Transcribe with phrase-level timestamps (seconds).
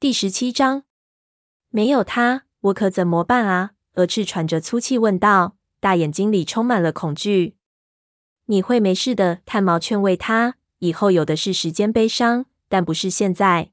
[0.00, 0.84] 第十七章，
[1.68, 3.72] 没有他，我可怎么办啊？
[3.96, 7.56] 鹅翅喘着粗气问道，大眼睛里充满了恐惧。
[8.46, 10.54] 你会没事的，炭毛劝慰他。
[10.78, 13.72] 以后有的是时间悲伤，但不是现在。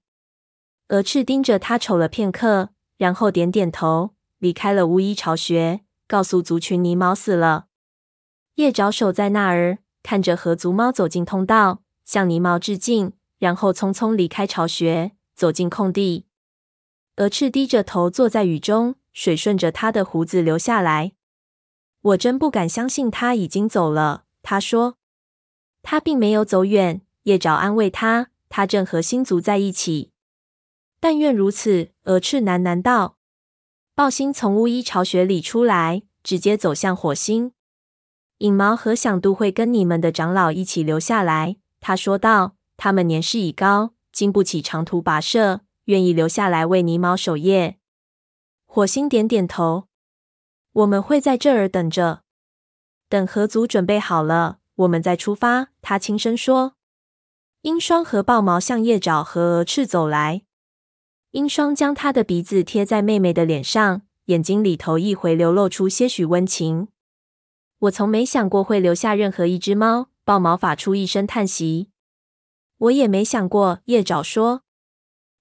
[0.90, 7.68] 鹅翅盯着他瞅了片刻，然后点点头，离开了巫医巢穴，告诉族群泥毛死了。
[8.56, 15.14] 叶爪守在那儿，看着河族猫走进通道，向泥毛致敬，然后匆匆离开巢穴。
[15.38, 16.26] 走进空地，
[17.18, 21.12] 鹅翅低着头坐在雨中，水顺着他的胡子流下来。
[22.02, 24.98] 我真不敢相信他已经走了，他说。
[25.84, 30.12] 他并没有走远，叶爪安慰他，他正和星族在一起。
[31.00, 33.18] 但愿如此，鹅翅喃喃道。
[33.94, 37.52] 豹星从巫医巢穴里出来，直接走向火星。
[38.40, 42.56] 影毛和响度会跟你们的长老一起留下来，他说道。
[42.76, 43.97] 他们年事已高。
[44.18, 47.78] 经不起长途跋涉，愿意留下来为泥毛守夜。
[48.66, 49.90] 火星点点头，
[50.72, 52.24] 我们会在这儿等着，
[53.08, 55.68] 等河族准备好了，我们再出发。
[55.84, 56.74] 他轻声说。
[57.62, 60.42] 鹰双和豹毛向叶爪和鹅翅走来。
[61.34, 66.88] 鹰双将他的鼻子贴在妹妹的脸上，眼睛里头一回流露出些许温情。
[67.78, 70.10] 我从没想过会留下任何一只猫。
[70.24, 71.92] 豹毛发出一声叹息。
[72.78, 74.62] 我也没想过，叶爪说。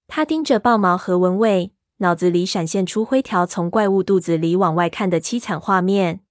[0.07, 6.21] 他盯着豹毛和文蔚，脑子里闪现出灰条从怪物肚子里往外看的凄惨画面。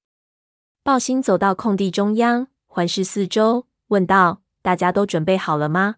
[0.82, 5.96] 豹星走到空地中央，环视四周，问道：“大家都准备好了吗？”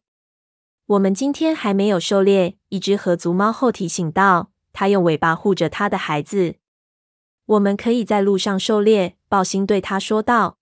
[0.87, 2.57] 我们今天还没有狩猎。
[2.71, 6.57] 一只河族猫后提醒道，它用尾巴护着它的孩子。
[7.47, 10.59] 我们可以在路上狩猎，豹星对他说道。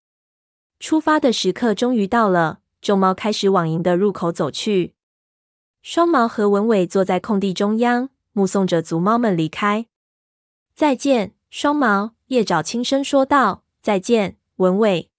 [0.78, 2.60] 出发的时刻终于到了。
[2.80, 4.94] 众猫开始往营的入口走去。
[5.82, 9.86] 双毛和文伟坐在空地中央，目送着族猫们离开。
[10.74, 12.14] 再见，双毛。
[12.26, 15.10] 叶爪轻声说道：“再见，文伟。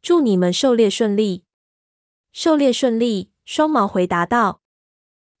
[0.00, 1.44] 祝你们狩猎顺利。”
[2.32, 3.32] 狩猎顺利。
[3.44, 4.62] 双毛回答道。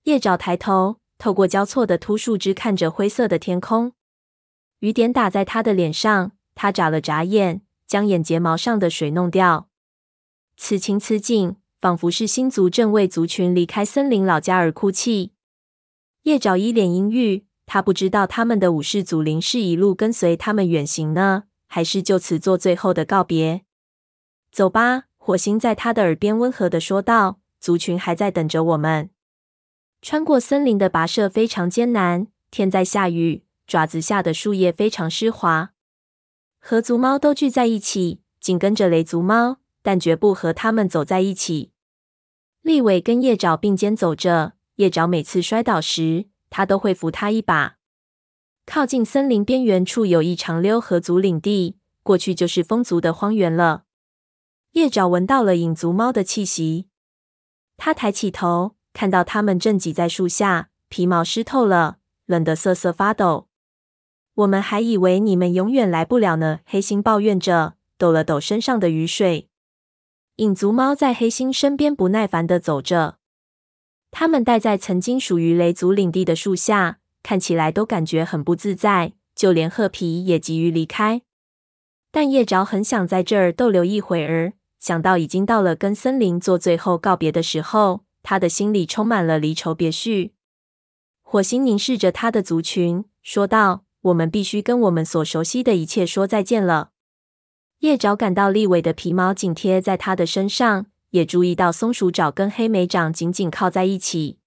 [0.02, 3.92] 叶爪抬头，透过交错的秃树枝看着灰色的天空。
[4.80, 9.69] 雨点打在他的脸上，他眨了眨眼，将眼睫毛上的水弄掉。
[10.62, 15.32] 此情此景，仿佛是星族正为族群离开森林老家而哭泣。
[16.24, 23.62] 叶爪一脸阴郁，他不知道他们的武士祖灵是一路跟随他们远行呢，还是就此做最后的告别。
[24.52, 29.08] 走吧，火星在他的耳边温和的说道：“族群还在等着我们。”
[30.02, 35.72] 穿过森林的跋涉非常艰难，天在下雨，爪子下的树叶非常湿滑。
[36.60, 39.56] 河族猫都聚在一起，紧跟着雷族猫。
[39.82, 41.72] 但绝不和他们走在一起。
[42.62, 47.76] 立伟跟叶爪并肩走着，叶爪每次摔倒时，他都会扶他一把。
[48.66, 53.84] 靠近森林边缘处有一长溜河族领地，过去就是风族的荒原了。
[54.72, 56.86] 叶爪闻到了影族猫的气息，
[57.76, 63.48] 他抬起头，看到它们正挤在树下，皮毛湿透了，冷得瑟瑟发抖。
[64.34, 69.49] 我们还以为你们永远来不了呢，黑心抱怨着，抖了抖身上的雨水。
[70.40, 73.18] 影族猫在黑猩身边不耐烦地走着，
[74.10, 81.20] 它们待在曾经属于雷族领地的树下，看起来都感觉很不自在，就连褐皮也急于离开。
[82.10, 90.32] 但叶爪很想在这儿逗留一会儿，想到已经到了跟森林做最后告别的时候，他的心里充满了离愁别绪。
[91.20, 96.92] 火星凝视着他的族群，说道：“我们必须跟我们所熟悉的一切说再见了。”
[97.80, 104.38] 叶爪感到立伟的皮毛紧贴在他的身上，也注意到松鼠爪跟黑莓掌紧紧靠在一起。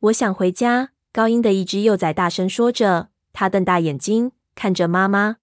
[0.00, 0.90] 我想回家。
[1.12, 5.38] 高音的一只幼崽大声说着，他瞪大眼睛看着妈妈。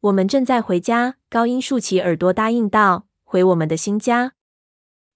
[0.00, 1.16] 我们正在回家。
[1.28, 4.34] 高音竖起耳朵答应道：“回我们的新家。”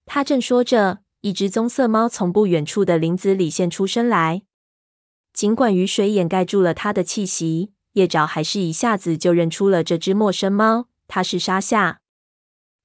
[0.05, 4.43] 他正说着，一只棕色猫从不远处的林子里现出身来。
[5.33, 10.87] 尽管雨水掩盖住了它的气息，叶爪还是一下子就认出了这只陌生猫。
[11.13, 11.99] 他是沙夏，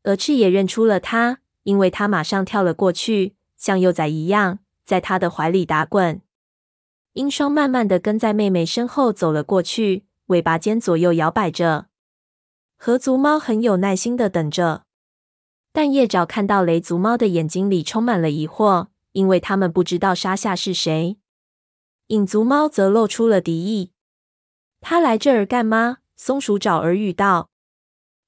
[0.02, 6.20] 蛾翅也认出了他，因为他马上跳了过去，像幼崽一样在他的怀里打滚。
[7.12, 11.87] 鹰双慢慢的跟在妹妹身后走了过去，尾巴尖左右摇摆着。
[12.76, 14.82] 河族猫很有耐心的等着，
[15.72, 21.17] 但叶爪看到雷族猫的眼睛里充满了疑惑，因为他们不知道沙夏是谁。
[22.08, 23.93] 影族猫则露出了敌意。
[24.81, 25.99] 他来这儿干嘛？
[26.17, 27.50] 松鼠爪耳语道。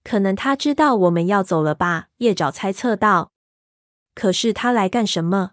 [0.08, 2.08] 可能他知道我们要走了吧？
[2.16, 3.30] 叶爪猜测道。
[4.14, 5.50] 可是他来干什么？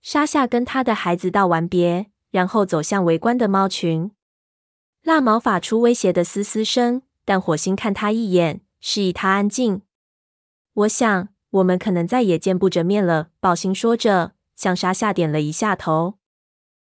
[0.00, 4.12] 沙夏跟他的孩子道完别，然后走向围观的猫群。
[5.02, 9.82] 蜡毛发出威胁的嘶嘶声，但火星看他一眼，示意他安静。
[10.72, 13.28] 我想，我们可能再也见不着面了。
[13.40, 16.14] 宝星说着，向沙夏点了一下头。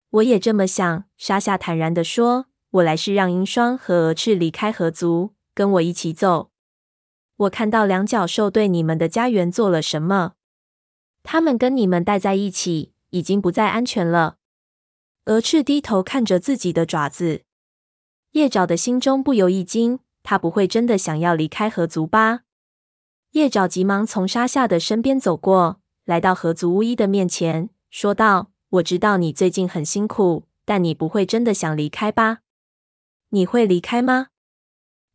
[0.09, 1.03] 我也这么想。
[1.15, 2.47] 沙夏坦然地说
[2.81, 6.50] ：“我来是让银双和蛾翅离开河族，跟我一起走。
[7.41, 10.33] 我看到两脚兽对你们的家园做了什么。
[11.23, 14.37] 他们跟你们待在一起，已经不再安全了。”
[15.25, 17.43] 鹅翅低头看着自己的爪子。
[18.31, 22.41] 叶爪的心中不由一惊，他不会真的想要离开河族吧？
[23.31, 32.39] 叶爪急忙从沙夏的身边走过，来到河族巫医的面前，说道：“我知道你最近很辛苦，但你不会真的想离开吧？
[33.29, 34.27] 你会离开吗？”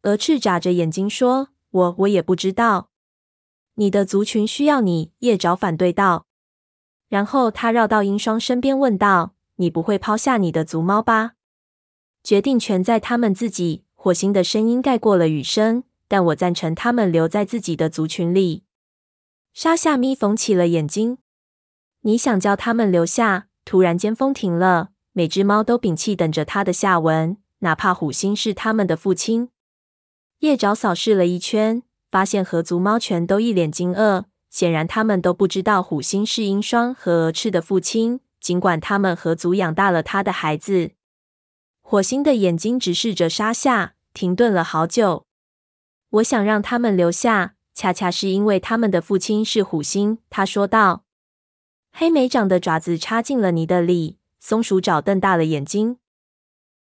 [0.03, 2.91] 鹅翅眨着眼睛说：“我我也不知道。
[3.75, 6.27] 你的族群需要你。”叶爪反对道。
[7.09, 11.35] 然后他绕到鹰双身边问道：“你不会抛下你的族猫吧？”
[12.25, 13.85] 决定权在他们自己。
[13.95, 18.63] 火星的声音盖过了雨声，但我赞成他们留在自己的族群里。
[19.53, 21.19] 沙夏眯缝起了眼睛。
[22.03, 23.49] 你想叫他们留下？
[23.65, 29.51] 突然间，风停了，每只猫都屏气等着他的下文，哪怕虎星是他们的父亲。
[30.41, 40.93] 叶爪扫视了一圈，发现河族猫全都一脸惊愕，显然他们都不知道虎星是鹰双和鹅翅的父亲，尽管他们河族养大了他的孩子。
[41.81, 45.25] 火星的眼睛直视着沙夏，停顿了好久。
[46.11, 50.19] 我想让他们留下，恰恰是因为他们的父亲是虎星。
[50.29, 51.05] 他说道。
[51.93, 55.97] 黑莓长的爪子插进了泥的里，松鼠爪瞪大了眼睛。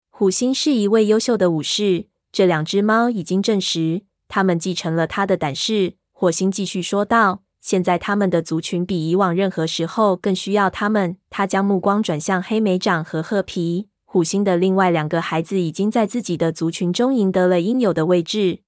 [0.09, 5.93] 虎星是一位优秀的武士，这两只猫已经证实，他们继承了他的胆识。
[6.11, 7.43] 火星继续说道。
[7.61, 11.15] 现在他们的族群比以往任何时候更需要他们。
[11.29, 13.87] 他将目光转向黑莓长和褐皮。
[14.03, 18.59] 虎星的另外两个孩子已经在自己的族群中赢得了应有的位置。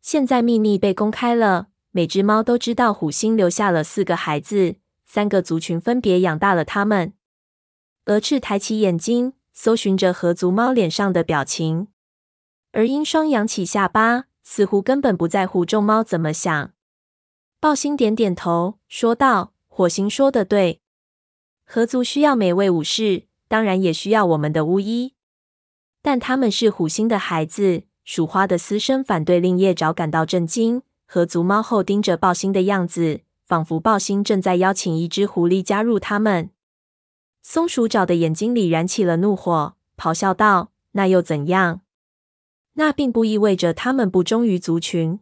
[0.00, 7.14] 现在秘密被公开了，每只猫都知道虎星留下了四个孩子，三个族群分别养大了他们。
[8.04, 11.88] 鹅翅抬起眼睛，搜寻着河族猫脸上的表情，
[12.76, 16.72] 而鹰双扬起下巴，似乎根本不在乎众猫怎么想。
[17.58, 20.82] 豹星点点头，说道：“火星说的对，
[21.64, 25.14] 河族需要每位武士。”当然也需要我们的巫医，
[26.02, 27.84] 但他们是虎星的孩子。
[28.04, 30.82] 鼠花的私生反对令叶爪感到震惊。
[31.06, 36.50] 河族猫后盯着豹星的样子，仿佛豹星正在邀请一只狐狸加入他们。
[37.40, 41.80] 松鼠爪的眼睛里燃起了怒火，咆哮道：“那又怎样？
[42.76, 45.20] 那并不意味着他们不忠于族群。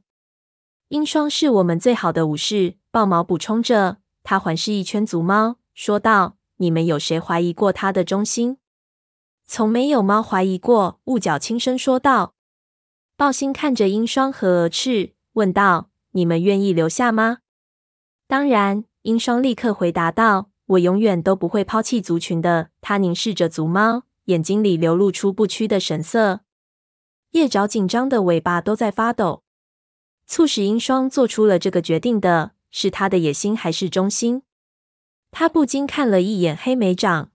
[0.88, 6.36] 鹰双是我们最好的武士。”豹毛补充着，他环视一圈族猫，说道。
[6.58, 8.58] 你们有谁怀疑过他的忠心？
[9.44, 11.00] 从没有猫怀疑过。
[11.06, 12.34] 雾角轻声说道。
[13.16, 17.38] 豹星看着鹰双和蛾翅，问道：“你们愿意留下吗？”
[18.28, 26.42] 当然，鹰双立刻回答道：“我永远都不会抛弃族群的。”他凝视着族猫，眼睛里流露出不屈的神色。
[27.34, 29.42] 叶爪紧张的尾巴都在发抖。
[30.24, 34.42] 促使鹰双做出了这个决定的是他的野心还是忠心？
[35.32, 37.32] 他不禁看了一眼黑莓长，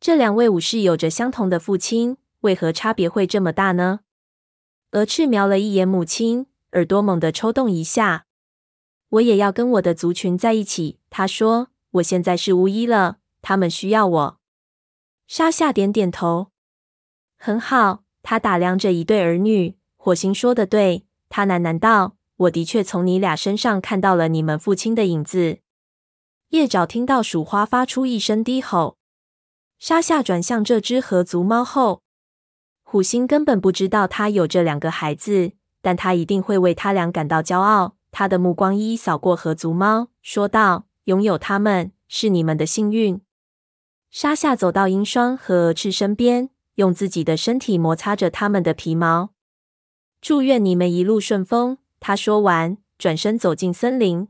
[0.00, 4.00] 这两位武士有着相同的父亲，为何差别会这么大呢？
[4.90, 8.26] 蛾翅瞄了一眼母亲，耳朵猛地抽动一下。
[9.10, 11.68] 我也要跟我的族群在一起，他说。
[11.92, 14.40] 我现在是巫医了，他们需要我。
[15.28, 16.50] 沙夏点点头，
[17.36, 18.02] 很好。
[18.22, 19.76] 他打量着一对儿女。
[19.96, 25.58] 火星说的对，他喃喃道：“我的确从你俩身上看到了你们父亲的影子。”
[26.50, 28.98] 叶爪听到鼠花发出一声低吼，
[29.78, 32.02] 沙夏转向这只河族猫后，
[32.82, 37.96] 虎星根本不知道他有这两个孩子，但他一定会为他俩感到骄傲。
[38.10, 43.20] 他的目光一一扫过河族猫，说道：“拥有他们是你们的幸运。”
[44.10, 49.30] 沙夏走到鹰双和蛾翅身边，用自己的身体摩擦着他们的皮毛。
[50.20, 51.78] 祝愿你们一路顺风。
[51.98, 54.28] 他说完，转身走进森林。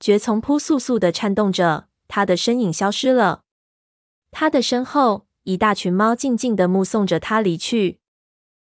[0.00, 3.42] 蕨丛扑簌簌的颤动着，他的身影消失了。
[4.30, 8.00] 他的身后，一大群猫静静的目送着他离去。